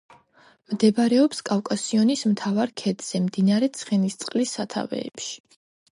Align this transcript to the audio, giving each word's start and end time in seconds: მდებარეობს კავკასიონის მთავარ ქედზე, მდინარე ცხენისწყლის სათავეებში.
მდებარეობს 0.71 1.41
კავკასიონის 1.49 2.25
მთავარ 2.31 2.73
ქედზე, 2.83 3.23
მდინარე 3.27 3.69
ცხენისწყლის 3.81 4.59
სათავეებში. 4.59 5.43